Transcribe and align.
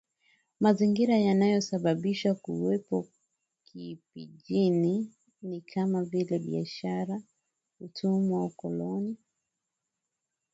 Mazingira 0.63 1.15
yanayosababisha 1.17 2.35
kuwepo 2.35 3.07
Kipijini 3.65 5.11
ni 5.41 5.61
kama 5.61 6.03
vile 6.03 6.39
biashara 6.39 7.21
utumwa 7.79 8.45
ukoloni 8.45 9.17